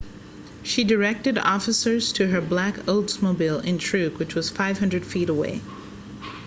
[0.63, 5.61] she directed officers to her black oldsmobile intrigue which was 500 feet away